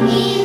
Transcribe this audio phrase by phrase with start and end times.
[0.00, 0.37] You.